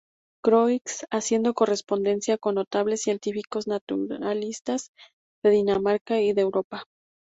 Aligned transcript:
Croix, 0.43 1.05
haciendo 1.11 1.53
correspondencia 1.53 2.39
con 2.39 2.55
notables 2.55 3.03
científicos 3.03 3.67
naturalistas 3.67 4.89
de 5.43 5.51
Dinamarca 5.51 6.19
y 6.21 6.33
de 6.33 6.41
Europa. 6.41 6.85